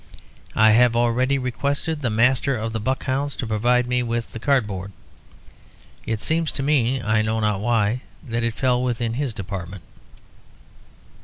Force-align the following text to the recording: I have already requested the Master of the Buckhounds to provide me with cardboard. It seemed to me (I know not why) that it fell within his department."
I 0.55 0.71
have 0.71 0.95
already 0.95 1.37
requested 1.37 2.01
the 2.01 2.09
Master 2.09 2.55
of 2.57 2.73
the 2.73 2.79
Buckhounds 2.79 3.35
to 3.35 3.45
provide 3.45 3.85
me 3.85 4.01
with 4.01 4.35
cardboard. 4.41 4.93
It 6.07 6.19
seemed 6.21 6.47
to 6.55 6.63
me 6.63 6.99
(I 6.99 7.21
know 7.21 7.39
not 7.39 7.59
why) 7.61 8.01
that 8.27 8.41
it 8.41 8.55
fell 8.55 8.81
within 8.81 9.13
his 9.13 9.31
department." 9.31 9.83